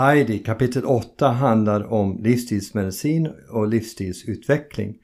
Heidi 0.00 0.38
kapitel 0.38 0.84
8 0.84 1.28
handlar 1.28 1.92
om 1.92 2.22
livsstilsmedicin 2.22 3.26
och 3.50 3.68
livsstilsutveckling. 3.68 4.96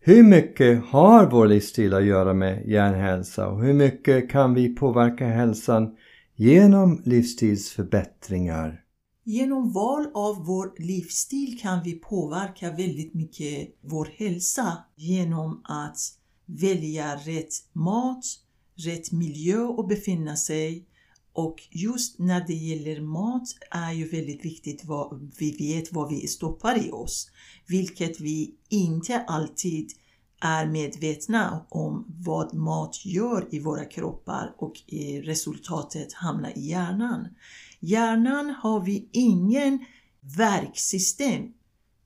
Hur 0.00 0.22
mycket 0.22 0.84
har 0.84 1.30
vår 1.30 1.46
livsstil 1.46 1.94
att 1.94 2.04
göra 2.04 2.34
med 2.34 2.68
hjärnhälsa 2.68 3.48
och 3.48 3.64
hur 3.64 3.72
mycket 3.72 4.30
kan 4.30 4.54
vi 4.54 4.74
påverka 4.74 5.26
hälsan 5.26 5.96
genom 6.34 7.02
livsstilsförbättringar? 7.04 8.84
Genom 9.24 9.72
val 9.72 10.06
av 10.14 10.46
vår 10.46 10.72
livsstil 10.78 11.58
kan 11.60 11.82
vi 11.84 11.92
påverka 11.92 12.70
väldigt 12.70 13.14
mycket 13.14 13.68
vår 13.80 14.08
hälsa 14.16 14.78
genom 14.96 15.62
att 15.64 15.98
välja 16.46 17.16
rätt 17.16 17.52
mat, 17.72 18.24
rätt 18.74 19.12
miljö 19.12 19.68
att 19.78 19.88
befinna 19.88 20.36
sig 20.36 20.86
och 21.32 21.62
just 21.70 22.18
när 22.18 22.46
det 22.46 22.54
gäller 22.54 23.00
mat 23.00 23.48
är 23.70 23.92
ju 23.92 24.08
väldigt 24.08 24.44
viktigt 24.44 24.84
vad 24.84 25.30
vi 25.38 25.50
vet 25.56 25.92
vad 25.92 26.08
vi 26.08 26.26
stoppar 26.26 26.86
i 26.86 26.90
oss, 26.90 27.30
vilket 27.66 28.20
vi 28.20 28.54
inte 28.68 29.20
alltid 29.20 29.90
är 30.40 30.66
medvetna 30.66 31.66
om 31.68 32.04
vad 32.08 32.54
mat 32.54 33.04
gör 33.04 33.48
i 33.50 33.60
våra 33.60 33.84
kroppar 33.84 34.54
och 34.58 34.74
resultatet 35.22 36.12
hamnar 36.12 36.58
i 36.58 36.60
hjärnan. 36.60 37.28
Hjärnan 37.80 38.50
har 38.50 38.80
vi 38.80 39.08
ingen 39.12 39.84
verksystem 40.36 41.52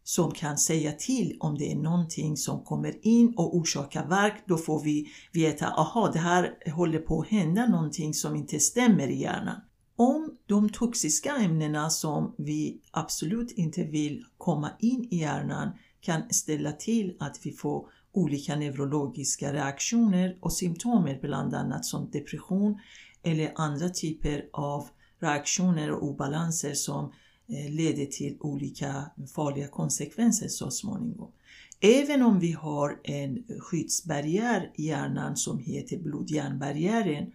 som 0.05 0.33
kan 0.33 0.59
säga 0.59 0.93
till 0.93 1.37
om 1.41 1.59
det 1.59 1.73
är 1.73 1.77
någonting 1.77 2.37
som 2.37 2.65
kommer 2.65 3.07
in 3.07 3.35
och 3.37 3.57
orsakar 3.57 4.07
verk. 4.07 4.35
Då 4.47 4.57
får 4.57 4.83
vi 4.83 5.09
veta, 5.33 5.67
aha 5.67 6.11
det 6.13 6.19
här 6.19 6.71
håller 6.75 6.99
på 6.99 7.21
att 7.21 7.29
hända 7.29 7.67
någonting 7.67 8.15
som 8.15 8.37
inte 8.37 8.61
stämmer 8.61 9.09
i 9.09 9.21
hjärnan. 9.21 9.61
Om 9.97 10.37
de 10.47 10.69
toxiska 10.69 11.37
ämnena 11.37 11.91
som 11.91 12.35
vi 12.39 12.81
absolut 12.91 13.53
inte 13.53 13.85
vill 13.85 14.25
komma 14.39 14.71
in 14.81 15.09
i 15.11 15.17
hjärnan 15.17 15.69
kan 16.01 16.23
ställa 16.31 16.73
till 16.73 17.17
att 17.21 17.41
vi 17.43 17.53
får 17.53 17.87
olika 18.13 18.57
neurologiska 18.57 19.53
reaktioner 19.53 20.39
och 20.41 20.53
symptom 20.53 21.09
bland 21.21 21.55
annat 21.55 21.85
som 21.85 22.11
depression 22.11 22.79
eller 23.23 23.53
andra 23.55 23.89
typer 23.89 24.49
av 24.53 24.89
reaktioner 25.21 25.91
och 25.91 26.03
obalanser 26.03 26.75
som 26.75 27.13
Eh, 27.49 27.71
leder 27.71 28.07
till 28.07 28.37
olika 28.41 29.11
farliga 29.35 29.69
konsekvenser 29.69 30.49
så 30.49 30.71
småningom. 30.71 31.33
Även 31.81 32.23
om 32.23 32.41
vi 32.41 32.53
har 32.53 33.01
en 33.05 33.45
skyddsbarriär 33.61 34.71
i 34.75 34.87
hjärnan 34.87 35.37
som 35.37 35.59
heter 35.59 35.99
blod-hjärnbarriären 35.99 37.33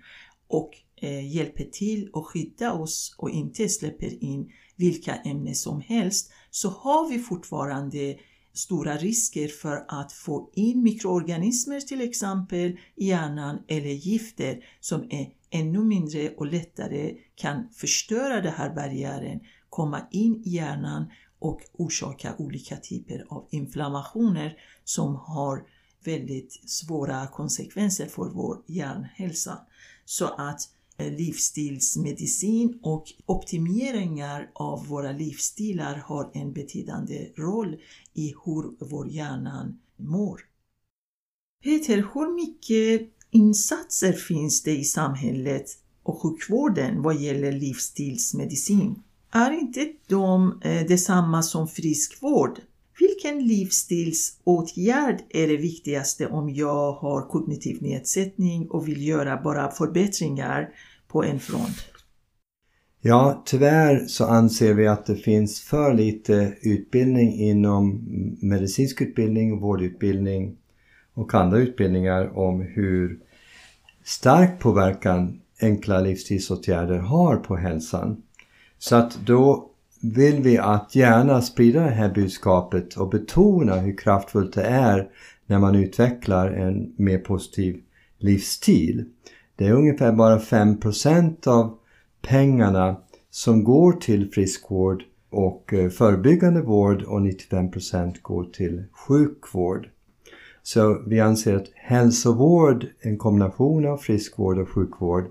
och 0.48 0.72
eh, 0.96 1.36
hjälper 1.36 1.64
till 1.64 2.10
att 2.14 2.26
skydda 2.26 2.74
oss 2.74 3.16
och 3.18 3.30
inte 3.30 3.70
släpper 3.70 4.24
in 4.24 4.52
vilka 4.76 5.16
ämnen 5.16 5.56
som 5.56 5.82
helst 5.82 6.32
så 6.50 6.70
har 6.70 7.10
vi 7.10 7.20
fortfarande 7.20 8.18
stora 8.60 8.98
risker 8.98 9.48
för 9.48 9.86
att 9.88 10.12
få 10.12 10.50
in 10.54 10.84
mikroorganismer 10.84 11.80
till 11.80 12.02
exempel 12.02 12.78
i 12.96 13.08
hjärnan 13.08 13.60
eller 13.68 13.90
gifter 13.90 14.66
som 14.80 15.08
är 15.10 15.30
ännu 15.50 15.80
mindre 15.80 16.30
och 16.30 16.48
lättare 16.48 17.16
kan 17.36 17.70
förstöra 17.74 18.42
den 18.42 18.54
här 18.54 18.76
barriären 18.76 19.40
komma 19.70 20.02
in 20.12 20.44
i 20.46 20.50
hjärnan 20.50 21.12
och 21.40 21.62
orsaka 21.74 22.36
olika 22.38 22.78
typer 22.78 23.26
av 23.30 23.48
inflammationer 23.52 24.58
som 24.84 25.16
har 25.16 25.64
väldigt 26.06 26.70
svåra 26.70 27.28
konsekvenser 27.28 28.06
för 28.06 28.30
vår 28.30 28.58
hjärnhälsa. 28.68 29.60
Så 30.06 30.28
att 30.28 30.62
livsstilsmedicin 31.00 32.80
och 32.82 33.06
optimeringar 33.26 34.52
av 34.54 34.88
våra 34.88 35.12
livsstilar 35.12 35.96
har 35.96 36.32
en 36.34 36.54
betydande 36.54 37.30
roll 37.36 37.78
i 38.14 38.34
hur 38.46 38.86
vår 38.90 39.08
hjärna 39.10 39.74
mår. 39.98 40.42
Peter, 41.64 41.98
hur 42.14 42.36
mycket 42.36 43.10
insatser 43.32 44.14
finns 44.14 44.64
det 44.64 44.78
i 44.78 44.84
samhället 44.84 45.66
och 46.04 46.22
sjukvården 46.22 47.02
vad 47.02 47.22
gäller 47.22 47.52
livsstilsmedicin? 47.52 49.04
Är 49.32 49.52
inte 49.52 49.94
de 50.08 50.62
eh, 50.64 50.86
detsamma 50.88 51.44
som 51.44 51.68
friskvård? 51.68 52.60
Vilken 53.00 53.48
livsstilsåtgärd 53.48 55.22
är 55.30 55.48
det 55.48 55.58
viktigaste 55.58 56.28
om 56.28 56.50
jag 56.50 56.92
har 56.92 57.30
kognitiv 57.30 57.82
nedsättning 57.82 58.70
och 58.70 58.88
vill 58.88 59.08
göra 59.08 59.42
bara 59.42 59.72
förbättringar 59.72 60.70
på 61.12 61.24
en 61.24 61.40
front? 61.40 61.86
Ja, 63.02 63.44
tyvärr 63.46 64.06
så 64.08 64.26
anser 64.26 64.74
vi 64.74 64.88
att 64.88 65.06
det 65.06 65.16
finns 65.16 65.62
för 65.62 65.94
lite 65.94 66.54
utbildning 66.62 67.34
inom 67.34 68.02
medicinsk 68.42 69.02
utbildning, 69.02 69.60
vårdutbildning 69.60 70.58
och 71.14 71.34
andra 71.34 71.58
utbildningar 71.58 72.38
om 72.38 72.62
hur 72.62 73.20
stark 74.04 74.60
påverkan 74.60 75.42
enkla 75.62 76.00
livsstilsåtgärder 76.00 76.98
har 76.98 77.36
på 77.36 77.56
hälsan. 77.56 78.24
Så 78.78 78.96
att 78.96 79.20
då 79.26 79.70
vill 80.02 80.42
vi 80.42 80.58
att 80.58 80.96
gärna 80.96 81.42
sprida 81.42 81.82
det 81.82 81.90
här 81.90 82.10
budskapet 82.10 82.96
och 82.96 83.10
betona 83.10 83.76
hur 83.76 83.98
kraftfullt 83.98 84.54
det 84.54 84.64
är 84.64 85.10
när 85.46 85.60
man 85.60 85.76
utvecklar 85.76 86.52
en 86.52 86.94
mer 86.98 87.18
positiv 87.18 87.82
livsstil. 88.18 89.06
Det 89.60 89.68
är 89.68 89.74
ungefär 89.74 90.12
bara 90.12 90.40
5% 90.40 91.48
av 91.48 91.78
pengarna 92.22 92.96
som 93.30 93.64
går 93.64 93.94
till 93.94 94.32
friskvård 94.32 95.04
och 95.30 95.74
eh, 95.74 95.90
förebyggande 95.90 96.62
vård 96.62 97.02
och 97.02 97.20
95% 97.20 98.16
går 98.22 98.44
till 98.44 98.84
sjukvård. 98.92 99.90
Så 100.64 101.02
vi 101.08 101.20
anser 101.20 101.56
att 101.56 101.68
hälsovård, 101.76 102.86
en 103.00 103.18
kombination 103.18 103.86
av 103.86 103.98
friskvård 103.98 104.58
och 104.58 104.70
sjukvård 104.70 105.26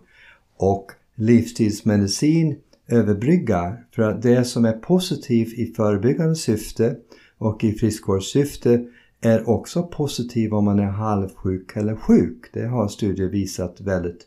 och 0.57 0.93
livsstilsmedicin 1.15 2.57
överbryggar. 2.89 3.85
för 3.95 4.03
att 4.03 4.23
det 4.23 4.45
som 4.45 4.65
är 4.65 4.73
positivt 4.73 5.59
i 5.59 5.67
förebyggande 5.77 6.37
syfte 6.37 6.97
och 7.39 7.65
i 7.65 7.73
friskvårdssyfte 7.73 8.87
är 9.21 9.49
också 9.49 9.83
positiv 9.83 10.55
om 10.55 10.65
man 10.65 10.79
är 10.79 10.91
halvsjuk 10.91 11.77
eller 11.77 11.97
sjuk. 11.97 12.45
Det 12.53 12.67
har 12.67 12.89
studier 12.89 13.29
visat 13.29 13.81
väldigt 13.81 14.27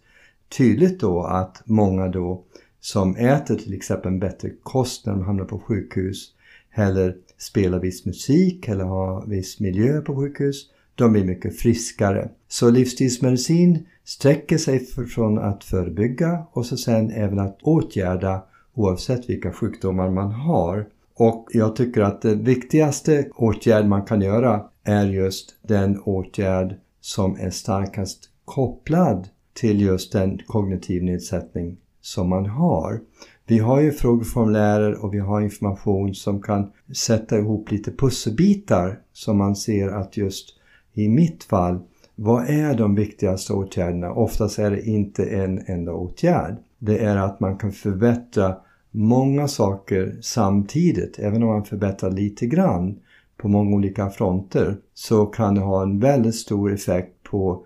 tydligt 0.57 0.99
då 0.99 1.23
att 1.23 1.61
många 1.65 2.07
då 2.07 2.43
som 2.79 3.15
äter 3.15 3.55
till 3.55 3.73
exempel 3.73 4.11
en 4.11 4.19
bättre 4.19 4.49
kost 4.63 5.05
när 5.05 5.13
de 5.13 5.23
hamnar 5.23 5.45
på 5.45 5.59
sjukhus 5.59 6.33
eller 6.73 7.15
spelar 7.37 7.79
viss 7.79 8.05
musik 8.05 8.67
eller 8.67 8.83
har 8.83 9.25
viss 9.25 9.59
miljö 9.59 10.01
på 10.01 10.15
sjukhus, 10.15 10.69
de 10.95 11.11
blir 11.11 11.25
mycket 11.25 11.59
friskare. 11.59 12.29
Så 12.47 12.69
livsstilsmedicin 12.69 13.87
sträcker 14.03 14.57
sig 14.57 14.85
från 14.85 15.39
att 15.39 15.63
förebygga 15.63 16.43
och 16.51 16.65
så 16.65 16.77
sen 16.77 17.11
även 17.11 17.39
att 17.39 17.57
åtgärda 17.61 18.43
oavsett 18.73 19.29
vilka 19.29 19.51
sjukdomar 19.51 20.09
man 20.09 20.31
har. 20.31 20.85
Och 21.13 21.47
jag 21.51 21.75
tycker 21.75 22.01
att 22.01 22.21
den 22.21 22.43
viktigaste 22.43 23.27
åtgärd 23.35 23.85
man 23.85 24.05
kan 24.05 24.21
göra 24.21 24.63
är 24.83 25.05
just 25.05 25.55
den 25.61 25.99
åtgärd 25.99 26.75
som 27.01 27.35
är 27.39 27.49
starkast 27.49 28.29
kopplad 28.45 29.27
till 29.53 29.81
just 29.81 30.11
den 30.11 30.37
kognitiv 30.47 31.03
nedsättning 31.03 31.77
som 32.01 32.29
man 32.29 32.45
har. 32.45 32.99
Vi 33.47 33.59
har 33.59 33.81
ju 33.81 33.91
frågeformulärer 33.91 35.05
och 35.05 35.13
vi 35.13 35.19
har 35.19 35.41
information 35.41 36.15
som 36.15 36.41
kan 36.41 36.71
sätta 36.95 37.37
ihop 37.37 37.71
lite 37.71 37.91
pusselbitar 37.91 38.99
som 39.13 39.37
man 39.37 39.55
ser 39.55 39.87
att 39.87 40.17
just 40.17 40.49
i 40.93 41.09
mitt 41.09 41.43
fall, 41.43 41.79
vad 42.15 42.49
är 42.49 42.73
de 42.73 42.95
viktigaste 42.95 43.53
åtgärderna? 43.53 44.11
Oftast 44.11 44.59
är 44.59 44.71
det 44.71 44.81
inte 44.81 45.25
en 45.25 45.63
enda 45.67 45.93
åtgärd 45.93 46.57
det 46.83 46.97
är 46.97 47.17
att 47.17 47.39
man 47.39 47.57
kan 47.57 47.71
förbättra 47.71 48.55
många 48.91 49.47
saker 49.47 50.17
samtidigt. 50.21 51.19
Även 51.19 51.43
om 51.43 51.49
man 51.49 51.65
förbättrar 51.65 52.11
lite 52.11 52.45
grann 52.45 52.99
på 53.41 53.47
många 53.47 53.75
olika 53.75 54.09
fronter 54.09 54.77
så 54.93 55.25
kan 55.25 55.55
det 55.55 55.61
ha 55.61 55.83
en 55.83 55.99
väldigt 55.99 56.35
stor 56.35 56.73
effekt 56.73 57.23
på 57.23 57.65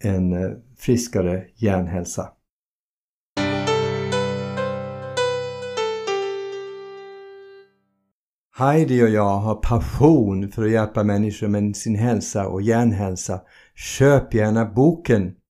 en 0.00 0.32
eh, 0.32 0.50
friskare 0.78 1.44
hjärnhälsa. 1.56 2.28
Heidi 8.56 9.02
och 9.02 9.08
jag 9.08 9.36
har 9.36 9.54
passion 9.54 10.48
för 10.48 10.64
att 10.64 10.70
hjälpa 10.70 11.02
människor 11.02 11.48
med 11.48 11.76
sin 11.76 11.94
hälsa 11.94 12.48
och 12.48 12.62
hjärnhälsa. 12.62 13.40
Köp 13.74 14.34
gärna 14.34 14.64
boken 14.64 15.34